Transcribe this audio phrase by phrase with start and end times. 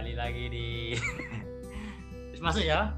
[0.00, 0.68] kembali lagi di
[2.40, 2.96] masuk ya?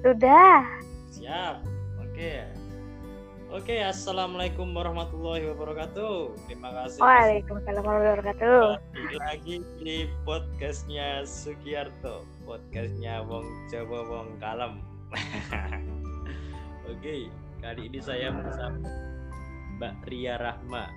[0.00, 0.64] Sudah.
[1.12, 1.60] siap.
[2.00, 2.48] Oke.
[3.52, 6.32] Oke assalamualaikum warahmatullahi wabarakatuh.
[6.48, 6.96] Terima kasih.
[6.96, 8.64] Waalaikumsalam warahmatullahi wabarakatuh.
[9.20, 12.24] Lagi di podcastnya Sugiarto.
[12.48, 14.80] Podcastnya Wong Jawa Wong Kalem.
[16.88, 17.28] Oke
[17.60, 18.88] kali ini saya bersama
[19.76, 20.88] Mbak Ria Rahma.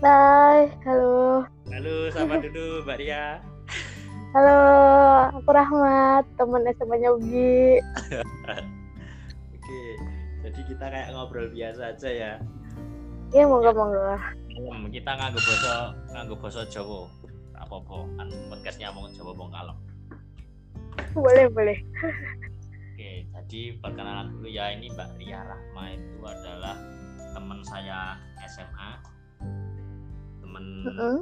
[0.00, 0.72] Bye.
[0.80, 1.44] Halo.
[1.68, 3.44] halo sapa dulu Mbak Ria
[4.34, 4.58] Halo,
[5.30, 7.78] aku Rahmat, temen SMA-nya Ugi.
[9.54, 9.82] oke
[10.42, 12.32] jadi kita kayak ngobrol biasa aja ya
[13.30, 14.18] Iya, monggo-monggo.
[14.58, 17.06] Hmm, kita nganggo basa nganggo basa Jawa
[17.54, 19.78] apa-apa kan podcastnya Wong Jawa Kalem
[21.14, 21.78] Boleh, boleh.
[22.90, 26.74] Oke, jadi perkenalan dulu ya ini Mbak Ria Rahma itu adalah
[27.38, 28.18] teman saya
[28.50, 28.90] SMA,
[30.42, 31.16] temen Heeh.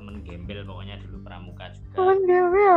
[0.00, 1.92] Temen gembel pokoknya dulu pramuka juga.
[2.00, 2.76] Temen gembel.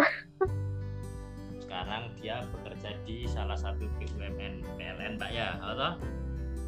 [1.63, 5.95] Sekarang dia bekerja di salah satu BUMN PLN Mbak ya, atau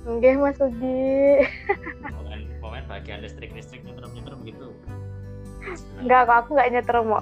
[0.06, 1.42] Nggih, Mas Ugi.
[2.14, 4.70] pokoknya, pokoknya bagian listrik listrik nyetrum nyetrum gitu.
[5.97, 7.19] Enggak, kok aku enggak nyeter, Mo.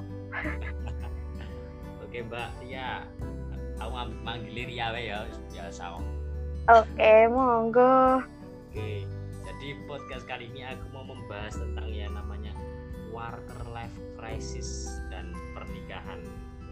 [2.03, 3.07] Oke Mbak Ria,
[3.79, 5.23] aku mang- manggil Ria we ya
[5.55, 5.95] biasa.
[5.95, 6.05] Om.
[6.75, 8.19] Oke, monggo.
[8.67, 9.07] Oke,
[9.47, 12.42] jadi podcast kali ini aku mau membahas tentang yang namanya
[13.13, 16.17] quarter life crisis dan pernikahan.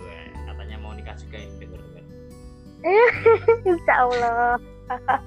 [0.02, 2.06] Wah, katanya mau nikah juga ini denger denger.
[3.70, 4.58] Insya Allah.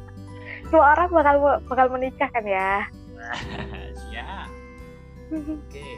[0.75, 1.37] Dua orang bakal
[1.71, 2.91] bakal menikah kan ya?
[3.95, 4.49] Siap.
[5.55, 5.89] Oke.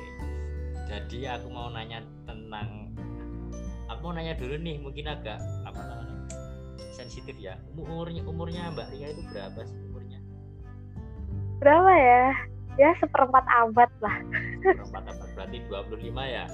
[0.86, 2.94] Jadi aku mau nanya tentang
[3.88, 6.14] aku mau nanya dulu nih, mungkin agak apa namanya?
[6.96, 7.60] sensitif ya.
[7.76, 10.18] Umurnya umurnya Mbak Ria itu berapa sih umurnya?
[11.60, 12.24] Berapa ya?
[12.76, 14.16] Ya seperempat abad lah.
[14.60, 15.28] Berapa abad?
[15.32, 16.44] Berarti 25 ya?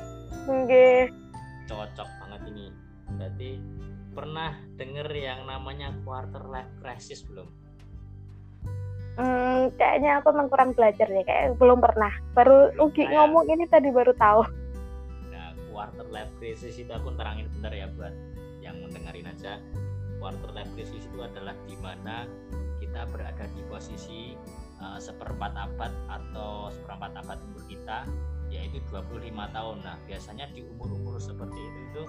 [0.47, 1.06] Nggih.
[1.62, 2.66] cocok banget ini
[3.15, 3.50] berarti
[4.12, 7.49] pernah denger yang namanya quarter life crisis belum
[9.12, 12.09] Hmm, kayaknya aku emang kurang belajar deh, kayak belum pernah.
[12.32, 13.12] Baru Belum Ugi ya?
[13.21, 14.41] ngomong ini tadi baru tahu.
[15.28, 18.12] nah quarter life crisis itu aku terangin bener ya buat
[18.65, 19.61] yang mendengarin aja
[20.16, 22.25] quarter life crisis itu adalah di mana
[22.81, 24.32] kita berada di posisi
[24.82, 28.04] uh, seperempat abad atau seperempat abad umur kita
[28.53, 29.76] yaitu 25 tahun.
[29.81, 32.03] Nah biasanya di umur-umur seperti itu itu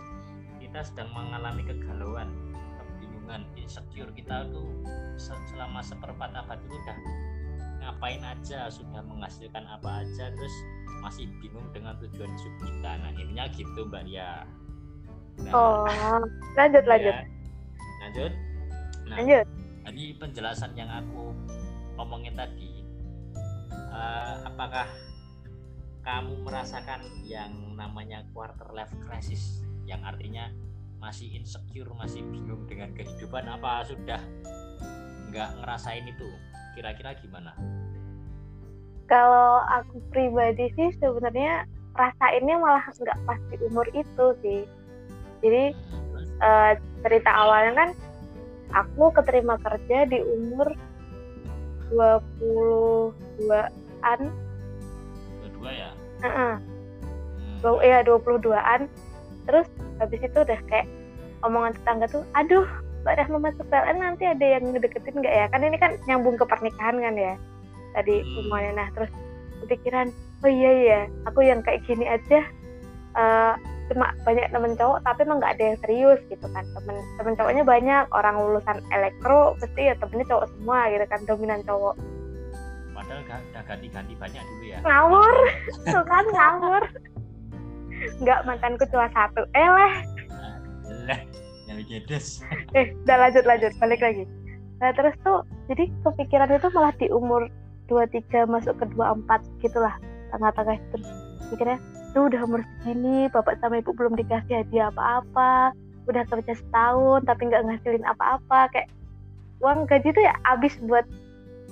[0.60, 2.28] kita sedang mengalami kegalauan
[2.76, 4.68] kebingungan insecure kita tuh
[5.16, 6.98] se- selama seperempat abad itu udah
[7.80, 10.56] ngapain aja sudah menghasilkan apa aja terus
[11.00, 12.92] masih bingung dengan tujuan hidup kita.
[12.98, 14.44] Nah intinya gitu mbak Ria.
[15.44, 15.84] Nah, Oh,
[16.56, 17.12] lanjut lanjut.
[17.12, 17.24] Ya.
[18.02, 18.32] lanjut.
[19.04, 19.46] Nah lanjut.
[19.84, 21.36] tadi penjelasan yang aku
[21.98, 22.82] omongin tadi
[23.94, 24.88] eh, apakah
[26.04, 29.64] kamu merasakan yang namanya quarter life crisis?
[29.88, 30.46] Yang artinya
[31.00, 34.20] masih insecure masih bingung dengan kehidupan apa sudah
[35.32, 36.28] nggak ngerasain itu?
[36.76, 37.56] Kira-kira gimana?
[39.08, 44.62] Kalau aku pribadi sih sebenarnya rasainnya malah nggak pas di umur itu sih.
[45.40, 45.64] Jadi
[46.44, 46.72] eh,
[47.04, 47.90] cerita awalnya kan
[48.76, 50.72] aku keterima kerja di umur
[51.94, 54.20] 22-an.
[55.44, 55.90] kedua ya
[56.24, 56.54] Heeh.
[56.58, 57.58] Hmm.
[57.62, 58.82] Dua- ya 22-an.
[59.44, 59.68] Terus
[60.00, 60.88] habis itu udah kayak
[61.44, 62.66] omongan tetangga tuh, aduh
[63.04, 65.46] Mbak Rahma masuk PLN nanti ada yang ngedeketin nggak ya?
[65.52, 67.36] Kan ini kan nyambung ke pernikahan kan ya.
[67.94, 68.48] Tadi Hmm.
[68.48, 68.74] omongannya.
[68.80, 69.12] Nah terus
[69.62, 70.08] kepikiran,
[70.44, 72.40] oh iya ya, aku yang kayak gini aja
[73.14, 73.54] eh,
[73.92, 76.64] cuma banyak temen cowok tapi emang nggak ada yang serius gitu kan.
[76.76, 81.62] Temen temen cowoknya banyak, orang lulusan elektro pasti ya temennya cowok semua gitu kan, dominan
[81.66, 81.96] cowok.
[82.94, 85.36] padahal udah ganti-ganti banyak dulu ya Ngawur,
[85.92, 86.84] tuh kan ngawur.
[88.22, 89.44] Nggak mantanku cuma satu.
[89.52, 89.94] Eh lah,
[91.10, 91.20] lah
[91.68, 92.44] nyari gedes
[92.78, 94.24] eh udah lanjut lanjut balik lagi
[94.78, 95.42] nah terus tuh
[95.72, 97.48] jadi kepikiran itu malah di umur
[97.88, 99.96] 23 masuk ke 24 gitulah
[100.30, 100.98] tengah-tengah itu
[101.52, 101.78] mikirnya
[102.14, 105.74] tuh udah umur segini bapak sama ibu belum dikasih hadiah apa-apa.
[106.06, 108.70] Udah kerja setahun tapi nggak ngasilin apa-apa.
[108.72, 108.88] Kayak
[109.60, 111.04] uang gaji tuh ya habis buat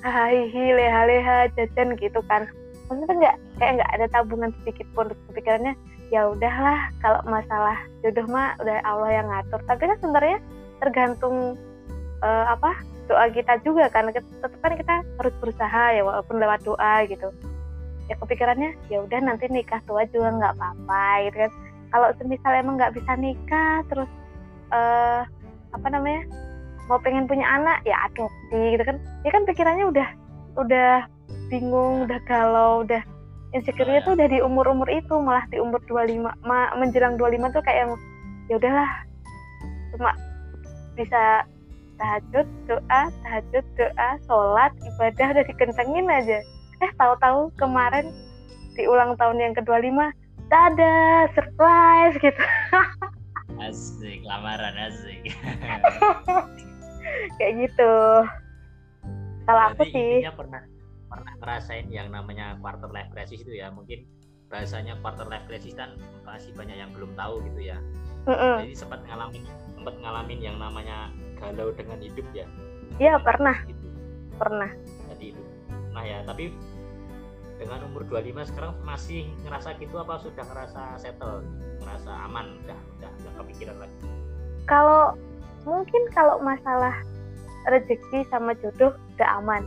[0.02, 2.50] hahihi leha-leha jajan gitu kan.
[2.90, 5.14] Maksudnya nggak kayak nggak ada tabungan sedikit pun.
[5.30, 5.74] Kepikirannya
[6.12, 9.62] ya udahlah kalau masalah jodoh mah udah Allah yang ngatur.
[9.70, 10.38] Tapi kan sebenarnya
[10.82, 11.56] tergantung
[12.26, 12.74] eh, apa
[13.06, 14.10] doa kita juga kan.
[14.10, 17.30] Tetap kan kita harus berusaha ya walaupun lewat doa gitu
[18.12, 21.52] ya kepikirannya ya udah nanti nikah tua juga nggak apa-apa gitu kan.
[21.92, 24.12] Kalau semisal emang nggak bisa nikah terus
[24.76, 25.24] eh
[25.72, 26.28] apa namanya
[26.92, 29.00] mau pengen punya anak ya adopsi gitu kan.
[29.24, 30.08] Ya kan pikirannya udah
[30.60, 31.08] udah
[31.48, 33.00] bingung udah galau udah
[33.56, 37.64] insecure-nya Oh, tuh udah di umur-umur itu malah di umur 25 ma, menjelang 25 tuh
[37.64, 37.96] kayak
[38.48, 38.92] ya udahlah.
[39.96, 40.12] Cuma
[40.96, 41.48] bisa
[42.02, 46.40] tahajud doa tahajud doa sholat ibadah udah dikencengin aja
[46.82, 48.10] eh tahu-tahu kemarin
[48.74, 50.00] di ulang tahun yang ke-25
[50.50, 52.44] tada surprise gitu.
[53.62, 55.22] Asik lamaran asik.
[57.38, 57.94] Kayak gitu.
[59.46, 60.66] Kalau aku sih pernah
[61.12, 63.70] pernah ngerasain yang namanya quarter life crisis itu ya.
[63.70, 64.02] Mungkin
[64.50, 65.94] bahasanya quarter life crisis kan
[66.26, 67.78] masih banyak yang belum tahu gitu ya.
[68.22, 68.62] Mm-mm.
[68.62, 69.42] jadi sempat ngalamin
[69.74, 71.10] sempat ngalamin yang namanya
[71.42, 72.46] galau dengan hidup ya.
[73.02, 73.58] Iya pernah.
[73.66, 73.88] Gitu.
[74.38, 74.70] Pernah.
[75.14, 75.42] Jadi itu.
[75.94, 76.54] Nah ya tapi
[77.62, 81.46] dengan umur 25 sekarang masih ngerasa gitu apa sudah ngerasa settle?
[81.86, 82.58] Ngerasa aman?
[82.66, 83.98] Udah udah udah kepikiran lagi?
[84.66, 85.14] Kalau
[85.70, 86.98] mungkin kalau masalah
[87.70, 89.62] rezeki sama jodoh udah aman.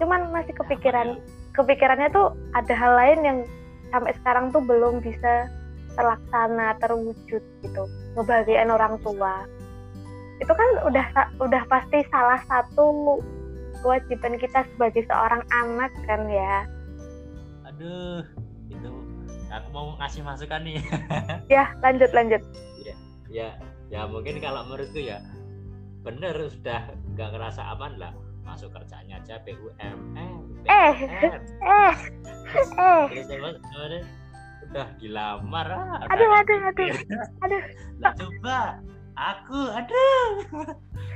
[0.00, 1.20] Cuman masih kepikiran
[1.52, 3.38] kepikirannya tuh ada hal lain yang
[3.92, 5.52] sampai sekarang tuh belum bisa
[5.92, 7.82] terlaksana terwujud gitu.
[8.16, 9.44] Ngebahagiain orang tua.
[10.40, 11.06] Itu kan udah
[11.36, 13.20] udah pasti salah satu
[13.84, 16.64] kewajiban kita sebagai seorang anak kan ya
[17.76, 18.24] aduh
[18.66, 18.88] itu
[19.52, 20.80] aku mau ngasih masukan nih
[21.54, 22.40] ya lanjut lanjut
[23.28, 23.52] ya
[23.86, 25.20] ya mungkin kalau menurutku ya
[26.00, 28.12] bener sudah nggak ngerasa aman lah
[28.42, 30.32] masuk kerjanya aja BUMN
[30.66, 30.94] Eh.
[31.62, 31.94] Eh
[32.74, 34.02] eh kemarin
[34.66, 37.06] udah dilamar ah, Aduh, aduh, dipikir.
[37.38, 37.62] aduh.
[38.02, 38.58] Lah, coba
[39.14, 40.26] aku aduh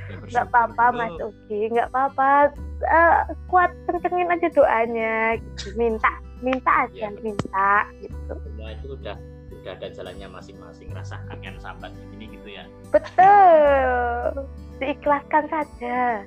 [0.07, 1.11] Ya, nggak apa-apa Mas.
[1.19, 3.15] Ugi nggak apa-apa Eh,
[3.47, 5.75] kuat kencengin aja doanya gitu.
[5.75, 6.11] minta
[6.41, 7.23] minta aja betul.
[7.23, 7.71] minta
[8.01, 8.33] gitu.
[8.33, 9.15] Semua itu udah
[9.61, 10.89] udah ada jalannya masing-masing.
[10.91, 12.65] Rasa kangen sahabat ini gitu ya.
[12.89, 14.49] Betul.
[14.81, 16.25] Diikhlaskan saja.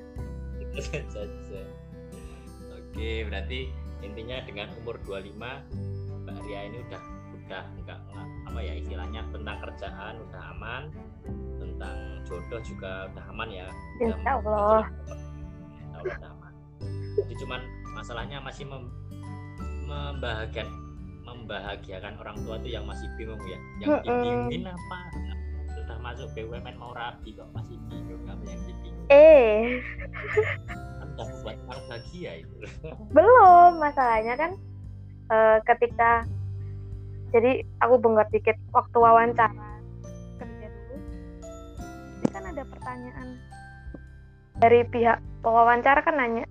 [0.59, 0.79] Itu
[1.11, 1.61] saja.
[2.71, 3.69] Oke berarti
[3.99, 7.01] intinya dengan umur 25 Mbak Ria ini udah
[7.45, 7.99] udah enggak
[8.49, 10.83] apa ya istilahnya tentang kerjaan udah aman.
[11.59, 13.67] Tentang jodoh juga udah aman ya.
[13.99, 14.87] Insya Allah.
[15.75, 16.53] Insya Allah udah aman.
[17.15, 17.61] Jadi cuman
[17.95, 18.91] masalahnya masih mem,
[19.85, 20.67] membahagiakan
[21.25, 23.59] membahagiakan orang tua tuh yang masih bingung ya.
[23.81, 24.99] Yang dibingungin apa?
[25.73, 29.81] Sudah masuk BUMN mau rapi kok masih bingung apa yang dibingung eh.
[31.01, 32.55] Kan udah membuat orang bahagia itu.
[33.15, 34.51] Belum masalahnya kan
[35.29, 36.25] eh, ketika
[37.33, 39.67] jadi aku bongkar dikit waktu wawancara
[40.39, 40.95] kerja dulu
[42.21, 43.27] ini kan ada pertanyaan.
[44.55, 46.47] Dari pihak pewawancara kan nanya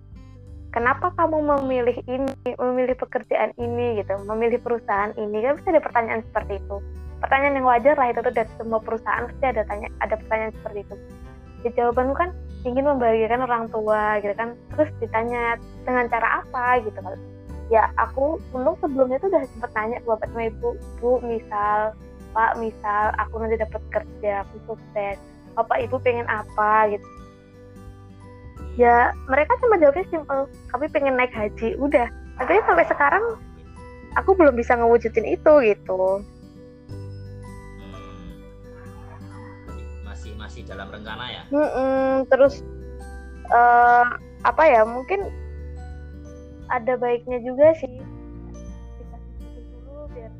[0.74, 5.38] kenapa kamu memilih ini memilih pekerjaan ini gitu memilih perusahaan ini?
[5.38, 6.76] Kan bisa ada pertanyaan seperti itu.
[7.22, 10.78] Pertanyaan yang wajar lah itu tuh dari semua perusahaan pasti ada tanya ada pertanyaan seperti
[10.82, 10.94] itu.
[11.64, 12.30] Ya, jawabanku kan
[12.66, 15.56] ingin membahagiakan orang tua gitu kan terus ditanya
[15.86, 16.82] dengan cara apa?
[16.82, 17.16] gitu kan.
[17.72, 20.68] Ya aku untung sebelumnya tuh udah sempet nanya ke bapak sama ibu
[21.00, 21.96] bu misal
[22.34, 25.16] pak misal aku nanti dapat kerja aku sukses
[25.54, 26.90] bapak ibu pengen apa?
[26.90, 27.06] gitu
[28.74, 31.78] ya mereka cuma jawabnya simple kami pengen naik haji.
[31.78, 32.10] Udah.
[32.34, 33.24] Tapi sampai sekarang
[34.18, 36.22] aku belum bisa ngewujudin itu gitu.
[40.02, 41.42] Masih masih dalam rencana ya?
[41.54, 42.66] Mm-mm, terus
[43.50, 44.04] eh,
[44.44, 45.30] apa ya mungkin
[46.72, 48.02] ada baiknya juga sih.
[49.86, 50.32] Dulu biar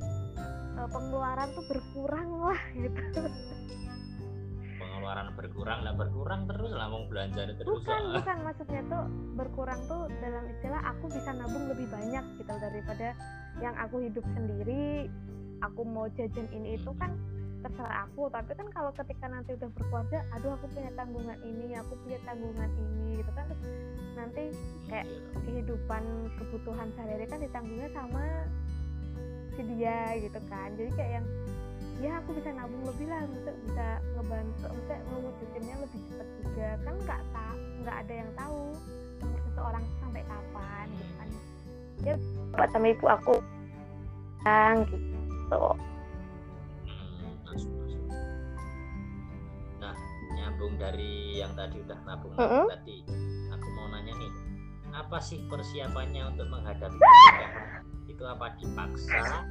[0.82, 3.22] eh, pengeluaran tuh berkurang lah gitu
[5.04, 8.16] pengeluaran berkurang lah berkurang terus lah mau belanja terus bukan lah.
[8.24, 9.04] bukan maksudnya tuh
[9.36, 13.08] berkurang tuh dalam istilah aku bisa nabung lebih banyak gitu daripada
[13.60, 15.12] yang aku hidup sendiri
[15.60, 17.12] aku mau jajan ini itu kan
[17.60, 21.92] terserah aku tapi kan kalau ketika nanti udah berkeluarga aduh aku punya tanggungan ini aku
[22.00, 23.62] punya tanggungan ini gitu kan Terus
[24.16, 24.42] nanti
[24.88, 25.20] kayak Iya.
[25.44, 26.02] kehidupan
[26.40, 28.24] kebutuhan sehari-hari kan ditanggungnya sama
[29.52, 31.26] si dia gitu kan jadi kayak yang
[31.98, 36.94] ya aku bisa nabung lebih lah bisa bisa ngebantu bisa mewujudinnya lebih cepat juga kan
[37.00, 38.60] nggak tak nggak ada yang tahu
[39.22, 41.28] umur seseorang sampai kapan gitu kan
[42.02, 42.14] ya
[42.52, 43.34] bapak sama ibu aku
[44.44, 45.64] yang gitu
[46.84, 48.02] Hmm, masuk, masuk.
[49.78, 49.94] Nah,
[50.34, 52.66] nyambung dari yang tadi udah nabung Mm-mm.
[52.68, 52.96] tadi,
[53.48, 54.32] aku mau nanya nih,
[54.90, 57.84] apa sih persiapannya untuk menghadapi pernikahan?
[58.04, 59.44] Itu apa dipaksa,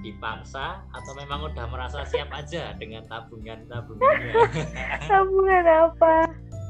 [0.00, 4.32] dipaksa, atau memang udah merasa siap aja dengan tabungan tabungannya?
[5.10, 6.14] tabungan apa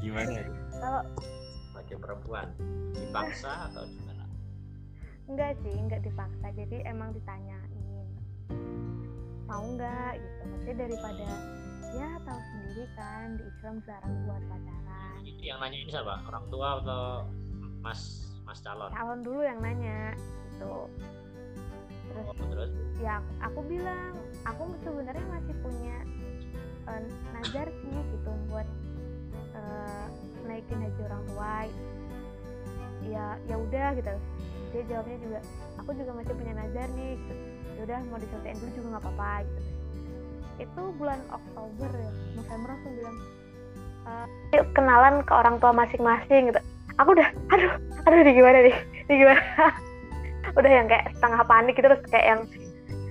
[0.00, 0.40] Gimana?
[0.76, 1.02] kalau
[1.72, 2.48] Sebagai perempuan,
[2.92, 4.24] dipaksa atau gimana?
[5.26, 8.06] enggak sih enggak dipaksa jadi emang ditanyain
[9.44, 11.28] mau nggak gitu maksudnya daripada
[11.92, 16.14] ya tahu sendiri kan di Islam jarang buat pacaran Itu yang nanya ini siapa?
[16.26, 17.04] Orang tua atau
[17.80, 18.00] mas
[18.42, 18.90] mas calon?
[18.90, 20.14] calon dulu yang nanya
[20.50, 20.86] gitu
[22.96, 24.16] ya aku bilang
[24.48, 25.96] aku sebenarnya masih punya
[26.88, 27.02] uh,
[27.36, 28.68] nazar sih gitu buat
[29.52, 30.06] uh,
[30.48, 31.56] naikin haji orang tua.
[33.06, 34.12] Ya ya udah gitu.
[34.74, 35.38] Dia jawabnya juga
[35.78, 37.34] aku juga masih punya nazar nih gitu.
[37.76, 39.60] Ya udah mau diselesaikan dulu juga nggak apa-apa gitu.
[40.56, 43.16] Itu bulan Oktober ya November aku bilang
[44.08, 44.26] uh,
[44.72, 46.60] kenalan ke orang tua masing-masing gitu.
[46.96, 47.76] Aku udah aduh
[48.08, 48.76] aduh di gimana nih?
[49.04, 49.42] Di gimana
[50.56, 52.40] udah yang kayak setengah panik gitu terus kayak yang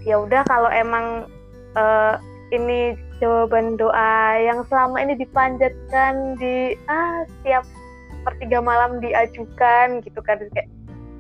[0.06, 1.30] ya udah kalau emang
[1.78, 2.18] uh,
[2.54, 7.64] ini jawaban doa yang selama ini dipanjatkan di ah setiap
[8.26, 10.42] pertiga malam diajukan gitu kan.
[10.42, 10.70] Terus kayak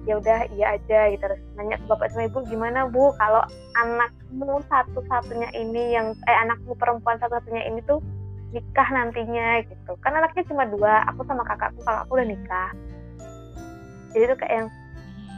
[0.05, 1.23] ya udah iya aja gitu.
[1.23, 3.41] Terus nanya ke bapak sama ibu gimana bu kalau
[3.79, 8.01] anakmu satu-satunya ini yang eh anakmu perempuan satu-satunya ini tuh
[8.53, 9.91] nikah nantinya gitu.
[10.05, 12.69] Kan anaknya cuma dua aku sama kakakku kalau aku udah nikah.
[14.13, 14.67] Jadi tuh kayak yang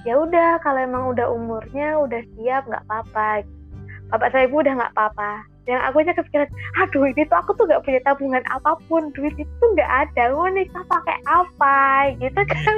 [0.03, 3.45] ya udah kalau emang udah umurnya udah siap nggak apa-apa.
[4.07, 5.43] Bapak saya ibu udah nggak apa-apa.
[5.67, 6.49] Yang aku aja kepikiran
[6.79, 10.31] aduh ini tuh aku tuh nggak punya tabungan apa pun duit itu nggak ada.
[10.31, 11.77] Mau nikah pakai apa?
[12.19, 12.75] Gitu kan.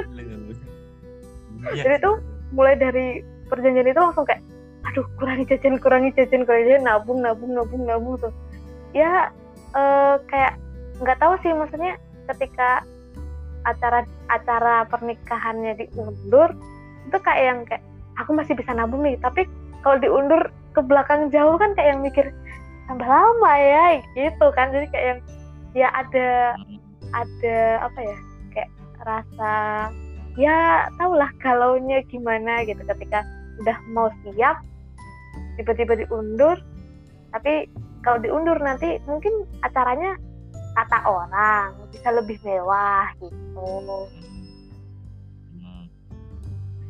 [1.60, 1.84] Iya.
[1.84, 2.16] jadi tuh
[2.56, 3.20] mulai dari
[3.52, 4.40] perjanjian itu langsung kayak
[4.88, 6.88] aduh kurangi jajan kurangi jajan kurangi jajan.
[6.88, 8.32] Nabung nabung nabung nabung tuh.
[8.96, 9.28] Ya
[9.76, 10.56] uh, kayak
[11.00, 11.96] nggak tahu sih maksudnya
[12.32, 12.82] ketika
[13.64, 16.56] acara acara pernikahannya diundur
[17.08, 17.82] itu kayak yang kayak
[18.20, 19.48] aku masih bisa nabung nih tapi
[19.80, 22.26] kalau diundur ke belakang jauh kan kayak yang mikir
[22.86, 25.20] tambah lama ya gitu kan jadi kayak yang
[25.72, 26.28] ya ada
[27.14, 28.16] ada apa ya
[28.54, 28.70] kayak
[29.06, 29.54] rasa
[30.38, 33.22] ya tahulah galaunya gimana gitu ketika
[33.62, 34.62] udah mau siap
[35.58, 36.58] tiba-tiba diundur
[37.30, 37.70] tapi
[38.02, 40.16] kalau diundur nanti mungkin acaranya
[40.74, 43.66] kata orang bisa lebih mewah gitu.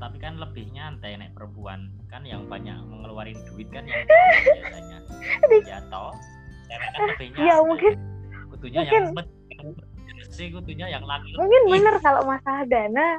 [0.01, 4.99] Tapi kan lebih nyantai nek perempuan kan yang banyak mengeluarin duit kan yang biasanya.
[5.61, 6.13] Jatuh
[6.71, 7.93] cewek kan lebih nyantai ya mungkin
[8.51, 9.07] kutunya mungkin, yang
[10.31, 13.19] sih kutunya yang laki mungkin bener kalau masalah dana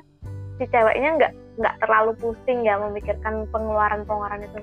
[0.59, 4.59] si ceweknya nggak nggak terlalu pusing ya memikirkan pengeluaran pengeluaran itu.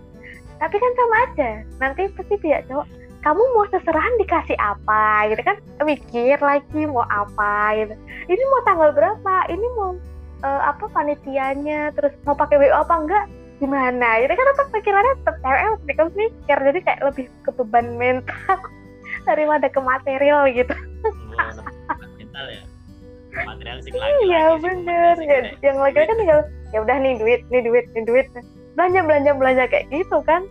[0.58, 2.86] Tapi kan sama aja nanti pasti pihak cowok
[3.18, 5.26] kamu mau seserahan dikasih apa?
[5.30, 7.94] Gitu kan mikir lagi mau apa gitu.
[8.30, 9.34] Ini mau tanggal berapa?
[9.50, 9.98] Ini mau
[10.42, 13.24] uh, apa panitianya terus mau pakai WO apa enggak
[13.58, 14.22] gimana?
[14.22, 18.58] Jadi kan tetap pikirannya tetap cewek mereka mikir jadi kayak lebih ke beban mental
[19.28, 20.74] daripada ke material gitu.
[22.18, 22.62] Mental ya?
[23.38, 23.90] Lagi
[24.26, 25.14] iya bener.
[25.22, 26.40] ya, yang lagi kan tinggal
[26.74, 28.26] ya udah nih duit nih duit nih duit.
[28.74, 30.46] Belanja belanja belanja kayak gitu kan.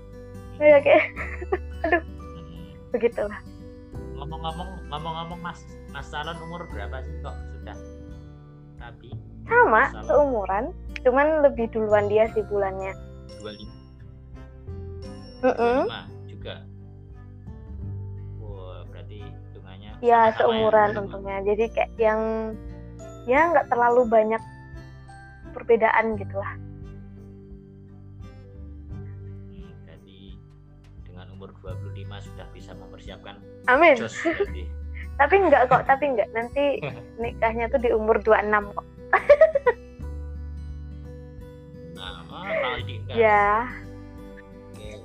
[0.59, 1.03] Kayak kayak
[1.87, 2.91] aduh hmm.
[2.91, 3.39] begitulah.
[4.17, 5.59] Ngomong-ngomong ngomong-ngomong mas
[5.91, 7.77] mas salon umur berapa sih kok sudah?
[8.77, 9.09] Tapi
[9.47, 10.75] sama seumuran.
[11.01, 12.91] Cuman lebih duluan dia sih bulannya.
[13.39, 13.77] Dua lima
[15.43, 15.79] mm -mm.
[16.29, 16.55] juga.
[18.41, 22.21] Wow, berarti hitungannya ya seumuran ya, untungnya jadi kayak yang
[23.27, 24.41] ya nggak terlalu banyak
[25.53, 26.53] perbedaan gitulah.
[29.49, 30.37] Hmm, jadi
[31.05, 33.97] dengan umur 25 sudah bisa mempersiapkan amin.
[35.21, 36.77] tapi enggak kok tapi enggak nanti
[37.21, 38.85] nikahnya tuh di umur 26 kok
[41.97, 42.77] nah oh,
[43.09, 43.65] ya.
[44.73, 45.01] Oke.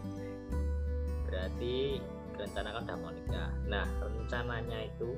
[1.29, 2.03] berarti
[2.37, 3.51] rencanakan udah mau nikah.
[3.71, 5.17] Nah rencananya itu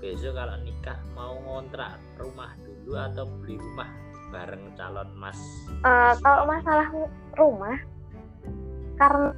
[0.00, 3.88] besok kalau nikah mau ngontrak rumah dulu atau beli rumah
[4.30, 5.38] bareng calon mas?
[5.82, 6.86] Uh, kalau masalah
[7.36, 7.76] rumah
[9.00, 9.32] karena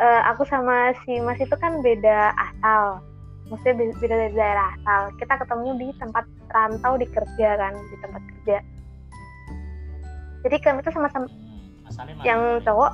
[0.00, 3.00] uh, aku sama si mas itu kan beda asal
[3.50, 5.00] maksudnya beda dari daerah asal.
[5.18, 8.56] Kita ketemu di tempat rantau di kerja kan di tempat kerja.
[10.46, 11.26] Jadi kami itu sama-sama
[12.22, 12.92] yang cowok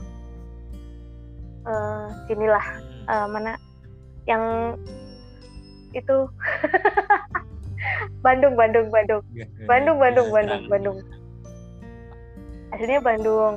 [1.69, 2.67] uh, sinilah
[3.09, 3.57] uh, mana
[4.29, 4.77] yang
[5.93, 6.17] itu.
[8.25, 9.23] Bandung Bandung Bandung.
[9.35, 10.03] Iya, iya, Bandung iya.
[10.07, 10.99] Bandung Bandung Bandung.
[12.73, 13.55] Aslinya Bandung.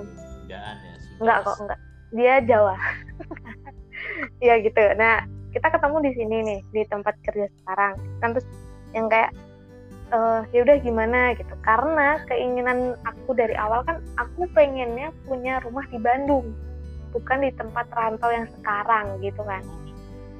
[1.21, 1.79] Enggak kok enggak.
[2.13, 2.75] Dia Jawa.
[4.39, 4.79] Ya gitu.
[4.95, 5.25] Nah
[5.55, 7.95] kita ketemu di sini nih di tempat kerja sekarang.
[8.19, 8.47] Kan terus
[8.91, 9.31] yang kayak
[10.11, 11.55] uh, ya udah gimana gitu.
[11.63, 16.51] Karena keinginan aku dari awal kan aku pengennya punya rumah di Bandung
[17.15, 19.63] bukan di tempat rantau yang sekarang gitu kan.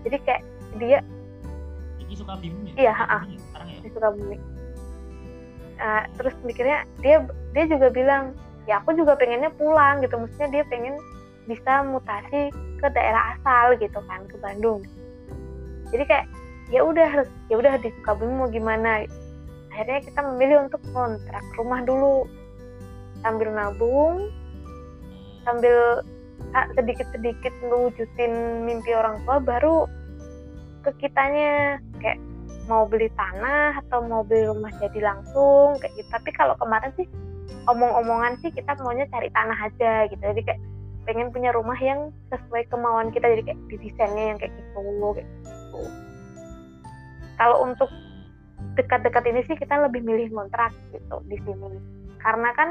[0.04, 0.44] Jadi kayak
[0.76, 1.00] dia
[2.04, 2.92] ini suka bumi ya?
[2.92, 3.80] iya ah ya?
[3.80, 4.38] di Sukabumi.
[5.76, 7.24] Uh, terus mikirnya dia
[7.56, 8.36] dia juga bilang
[8.68, 10.20] ya aku juga pengennya pulang gitu.
[10.20, 11.00] Maksudnya dia pengen
[11.48, 12.52] bisa mutasi
[12.84, 14.84] ke daerah asal gitu kan ke Bandung
[15.94, 16.26] jadi kayak
[16.74, 19.06] ya udah ya udah di Sukabumi mau gimana?
[19.70, 22.26] Akhirnya kita memilih untuk kontrak rumah dulu.
[23.22, 24.30] Sambil nabung
[25.46, 26.02] sambil
[26.74, 29.86] sedikit-sedikit mewujudin mimpi orang tua baru
[30.82, 32.18] ke kitanya kayak
[32.66, 36.10] mau beli tanah atau mau beli rumah jadi langsung kayak gitu.
[36.10, 37.06] Tapi kalau kemarin sih
[37.70, 40.22] omong-omongan sih kita maunya cari tanah aja gitu.
[40.22, 40.62] Jadi kayak
[41.06, 43.30] pengen punya rumah yang sesuai kemauan kita.
[43.38, 44.80] Jadi kayak di desainnya yang kayak gitu
[45.14, 45.55] kayak gitu
[47.36, 47.92] kalau untuk
[48.76, 51.80] dekat-dekat ini sih kita lebih milih kontrak gitu di sini.
[52.20, 52.70] Karena kan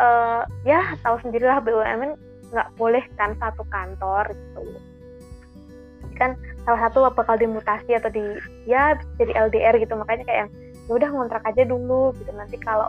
[0.00, 2.16] uh, ya tahu sendirilah BUMN
[2.48, 4.60] nggak boleh kan satu kantor gitu.
[6.16, 6.34] Kan
[6.64, 8.24] salah satu bakal dimutasi atau di
[8.68, 9.96] ya jadi LDR gitu.
[9.96, 10.50] Makanya kayak yang
[10.88, 12.32] ya udah ngontrak aja dulu gitu.
[12.32, 12.88] Nanti kalau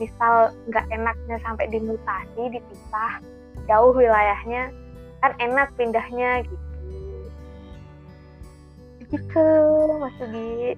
[0.00, 3.20] misal nggak enaknya sampai dimutasi dipisah
[3.68, 4.72] jauh wilayahnya
[5.22, 6.71] kan enak pindahnya gitu
[9.12, 9.46] gitu
[10.00, 10.72] Mas Sugi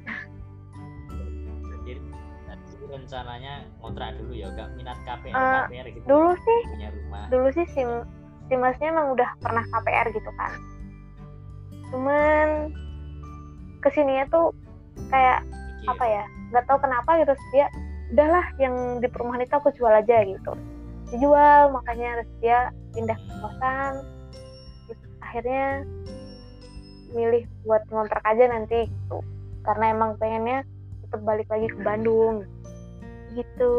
[2.94, 6.04] rencananya ngontrak dulu ya gak minat KPR uh, KPR gitu.
[6.06, 7.24] dulu sih punya rumah.
[7.26, 7.90] dulu sih sim
[8.46, 10.52] si masnya emang udah pernah KPR gitu kan.
[11.90, 12.48] Cuman
[13.80, 14.52] ke sininya tuh
[15.08, 15.88] kayak Mikir.
[15.96, 17.66] apa ya nggak tahu kenapa gitu dia
[18.12, 20.52] udahlah yang di perumahan itu aku jual aja gitu.
[21.10, 23.92] Dijual makanya harus dia pindah ke kosan.
[24.86, 25.64] Terus akhirnya
[27.14, 29.18] milih buat ngontrak aja nanti gitu.
[29.64, 30.66] Karena emang pengennya
[31.06, 32.44] tetap balik lagi ke Bandung.
[33.33, 33.75] Gitu.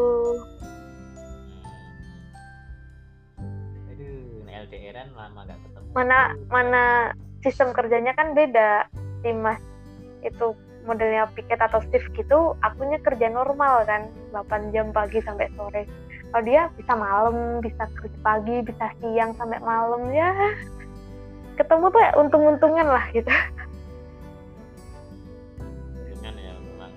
[3.92, 5.88] Aduh LDRan lama gak ketemu.
[5.94, 6.18] Mana
[6.50, 6.84] mana
[7.44, 8.88] sistem kerjanya kan beda.
[9.22, 9.60] Si mas
[10.24, 10.56] itu
[10.88, 14.08] modelnya piket atau shift gitu akunya kerja normal kan.
[14.32, 15.84] 8 jam pagi sampai sore.
[16.32, 20.34] Kalau dia bisa malam bisa kerja pagi bisa siang sampai malam ya
[21.56, 23.32] ketemu tuh ya untung-untungan lah gitu.
[26.04, 26.92] Dengan ya memang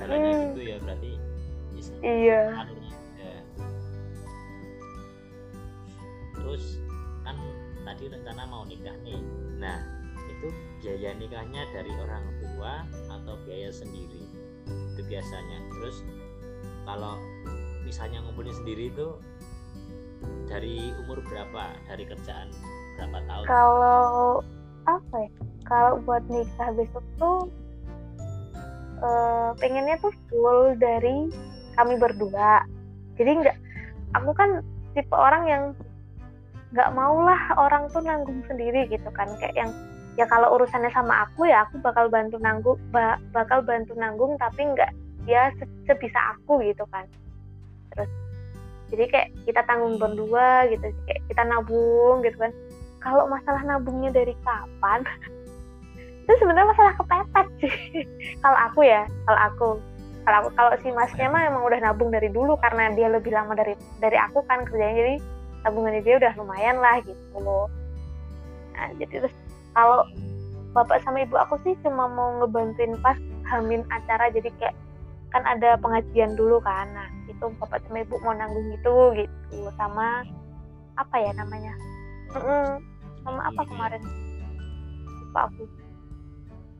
[0.00, 1.12] caranya gitu ya berarti
[2.00, 2.42] iya.
[6.40, 6.80] terus
[7.22, 7.36] kan
[7.84, 9.20] tadi rencana mau nikah nih.
[9.60, 9.78] Nah
[10.26, 10.48] itu
[10.80, 14.24] biaya nikahnya dari orang tua atau biaya sendiri?
[14.96, 15.58] Itu biasanya.
[15.78, 16.02] Terus
[16.88, 17.20] kalau
[17.84, 19.14] misalnya ngumpulin sendiri itu
[20.48, 21.76] dari umur berapa?
[21.86, 22.50] Dari kerjaan
[23.00, 23.44] berapa tahun?
[23.48, 24.44] Kalau
[24.84, 25.30] apa ya?
[25.64, 27.38] Kalau buat nikah besok tuh
[29.00, 31.30] uh, pengennya tuh full dari
[31.78, 32.66] kami berdua.
[33.16, 33.56] Jadi nggak
[34.18, 34.60] aku kan
[34.92, 35.64] tipe orang yang
[36.74, 39.30] nggak maulah orang tuh nanggung sendiri gitu kan.
[39.38, 39.70] Kayak yang
[40.18, 44.66] ya kalau urusannya sama aku ya aku bakal bantu nanggung ba bakal bantu nanggung tapi
[44.74, 44.90] nggak
[45.24, 47.06] ya se sebisa aku gitu kan.
[47.94, 48.10] Terus
[48.90, 52.52] jadi kayak kita tanggung berdua gitu kayak kita nabung gitu kan
[53.00, 55.00] kalau masalah nabungnya dari kapan
[56.30, 57.74] itu sebenarnya masalah kepepet sih.
[58.44, 59.68] Kalau aku ya kalau aku
[60.22, 63.74] kalau kalau si masnya mah emang udah nabung dari dulu karena dia lebih lama dari
[63.98, 64.94] dari aku kan kerjanya.
[64.94, 65.14] Jadi
[65.66, 67.66] tabungannya dia udah lumayan lah gitu loh.
[68.78, 69.34] Nah jadi terus
[69.74, 70.06] kalau
[70.70, 73.18] bapak sama ibu aku sih cuma mau ngebantuin pas
[73.50, 74.30] hamin acara.
[74.30, 74.76] Jadi kayak
[75.34, 76.86] kan ada pengajian dulu kan.
[76.94, 80.22] Nah itu bapak sama ibu mau nanggung itu gitu sama
[80.94, 81.74] apa ya namanya?
[82.30, 82.66] Mm -mm,
[83.24, 84.02] sama apa kemarin?
[85.28, 85.64] Lupa aku.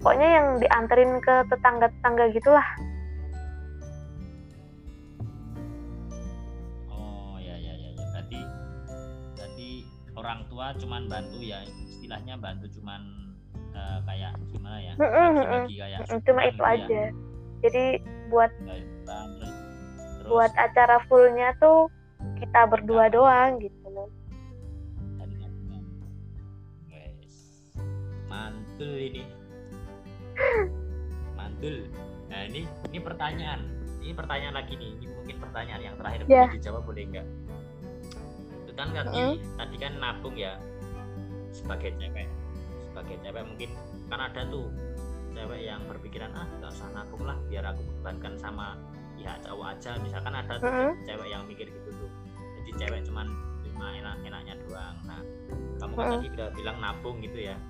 [0.00, 2.68] Pokoknya yang dianterin ke tetangga-tetangga gitulah.
[10.20, 13.00] Orang tua cuman bantu ya istilahnya bantu cuman
[13.72, 14.92] uh, kayak gimana ya?
[15.00, 15.98] Bagi kayak
[16.28, 16.72] cuma itu ya.
[16.76, 17.02] aja.
[17.64, 17.84] Jadi
[18.28, 21.88] buat terus, buat acara fullnya tuh
[22.36, 23.79] kita berdua nah, doang gitu
[28.80, 29.22] mantul ini.
[31.36, 31.76] Mantul.
[32.32, 33.60] Nah ini ini pertanyaan.
[34.00, 34.96] Ini pertanyaan lagi nih.
[34.96, 36.24] Ini mungkin pertanyaan yang terakhir.
[36.24, 36.48] Yeah.
[36.48, 37.26] boleh dijawab boleh enggak?
[38.80, 39.36] Kan tadi mm.
[39.60, 40.56] tadi kan nabung ya
[41.52, 42.24] sebagai cewek.
[42.88, 43.70] Sebagai cewek mungkin
[44.08, 44.72] kan ada tuh
[45.36, 48.80] cewek yang berpikiran ah nggak usah nabung lah biar aku bebankan sama
[49.20, 49.92] pihak cowok aja.
[50.00, 51.04] Misalkan ada tuh mm.
[51.04, 52.10] cewek yang mikir gitu tuh.
[52.64, 53.28] Jadi cewek cuman
[53.60, 54.96] lima enak enaknya doang.
[55.04, 55.20] Nah
[55.76, 56.12] kamu kan mm.
[56.16, 57.60] tadi udah bilang nabung gitu ya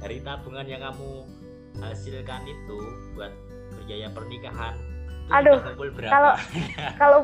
[0.00, 1.28] dari tabungan yang kamu
[1.80, 2.78] hasilkan itu
[3.14, 3.32] buat
[3.86, 4.74] biaya pernikahan
[5.30, 5.62] aduh
[6.10, 6.32] kalau
[7.00, 7.20] kalau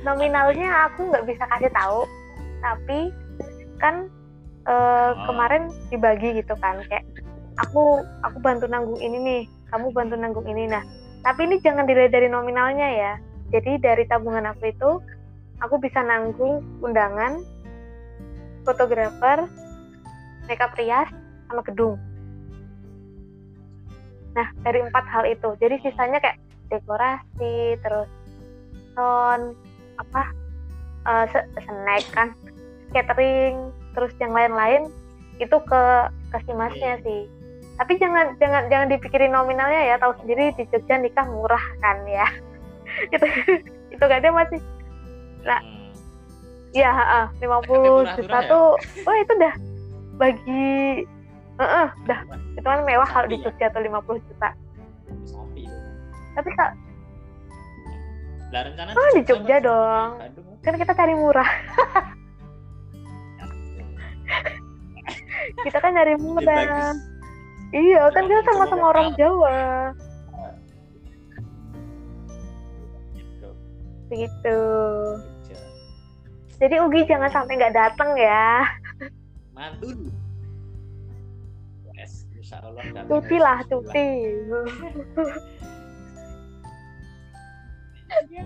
[0.00, 2.08] nominalnya aku nggak bisa kasih tahu
[2.64, 3.12] tapi
[3.80, 4.08] kan
[4.68, 5.28] uh, oh.
[5.28, 7.04] kemarin dibagi gitu kan kayak
[7.60, 10.68] aku aku bantu nanggung ini nih kamu bantu nanggung ini.
[10.68, 10.82] Nah
[11.20, 13.12] tapi ini jangan dilihat dari nominalnya ya.
[13.50, 14.90] Jadi dari tabungan aku itu
[15.60, 17.42] aku bisa nanggung undangan
[18.64, 19.48] fotografer
[20.46, 21.10] makeup rias
[21.50, 21.98] sama gedung
[24.36, 25.54] nah dari empat hal itu.
[25.58, 26.38] Jadi sisanya kayak
[26.70, 28.08] dekorasi terus
[28.94, 29.58] sound
[29.98, 30.22] apa
[31.06, 31.24] uh,
[31.60, 32.28] snack kan
[32.94, 34.86] catering terus yang lain-lain
[35.42, 35.82] itu ke
[36.30, 37.26] ke si masnya sih.
[37.80, 42.28] Tapi jangan jangan jangan dipikirin nominalnya ya tahu sendiri di Jogja nikah murah kan ya.
[43.14, 43.22] Itu
[43.94, 44.58] itu kan dia masih
[45.40, 45.60] Nah,
[46.76, 46.90] ya
[47.40, 48.50] 50 murah-murah juta ya?
[48.50, 48.66] tuh
[49.08, 49.54] wah itu dah
[50.20, 50.68] bagi
[51.60, 52.20] Heeh, dah.
[52.56, 53.36] Itu kan mewah kalau di?
[53.44, 54.48] Jogja tuh 50 juta.
[55.28, 55.68] Sapi
[56.30, 56.70] tapi kak
[58.50, 60.10] Lah rencana Oh, di Jogja dong.
[60.64, 61.50] Kan kita cari murah.
[65.66, 66.94] Kita kan Ide murah.
[67.70, 69.14] Iya kan kita sama-sama orang.
[69.18, 69.94] Jawa.
[73.10, 73.48] Gitu,
[74.10, 74.58] begitu
[76.60, 78.68] jadi Ugi jangan sampai nggak datang ya.
[79.56, 80.12] Mantul.
[82.70, 84.08] Allah cuti lah cuti
[88.30, 88.42] Ya.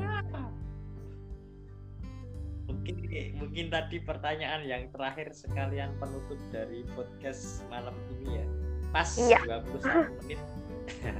[2.68, 2.96] Mungkin
[3.40, 8.46] mungkin tadi pertanyaan yang terakhir sekalian penutup dari podcast malam ini ya.
[8.92, 9.40] Pas Iya.
[9.64, 10.40] 21 menit.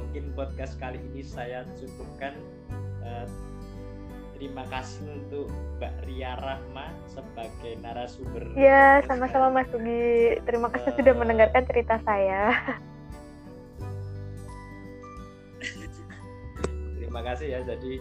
[0.00, 2.32] mungkin podcast kali ini saya cukupkan
[3.06, 3.26] Eh,
[4.36, 10.04] terima kasih untuk Mbak Ria Rahma sebagai narasumber ya podcast sama-sama Mas Ugi
[10.44, 11.18] terima kasih sudah Eh.
[11.18, 12.52] mendengarkan cerita saya
[16.96, 17.60] Terima kasih ya.
[17.64, 17.96] Jadi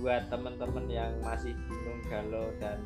[0.00, 2.80] buat teman-teman yang masih bingung galau dan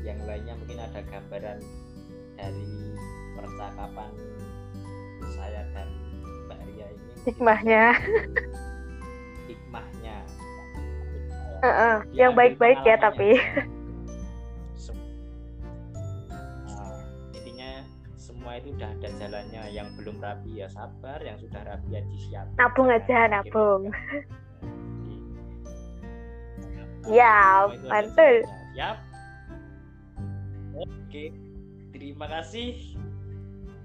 [0.00, 1.58] yang lainnya mungkin ada gambaran
[2.38, 2.94] dari
[3.34, 4.12] percakapan
[5.32, 5.88] saya dan
[6.46, 7.82] Mbak Ria ini hikmahnya.
[11.60, 13.36] Heeh, Ya, yang baik-baik ya tapi
[14.82, 14.96] Sem-
[16.64, 17.00] Nah,
[17.36, 17.84] intinya
[18.16, 22.56] semua itu udah ada jalannya yang belum rapi ya sabar yang sudah rapi ya disiapkan
[22.56, 23.82] Nabung aja, Nah, nabung.
[27.08, 28.44] Ya, mantul.
[28.44, 28.44] jalannya.
[28.76, 28.96] Siap.
[30.76, 31.32] Oke,
[31.90, 32.76] terima kasih.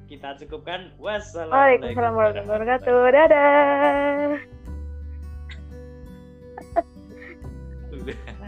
[0.06, 0.94] Kita cukupkan.
[1.02, 4.38] Wassalamualaikum warahmatullahi wabarakatuh dadah
[8.14, 8.45] wabarakatuh.